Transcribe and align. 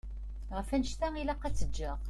Ɣef 0.55 0.67
wannect-a 0.71 1.07
ilaq 1.21 1.41
ad 1.43 1.55
tt-ǧǧeɣ. 1.55 1.97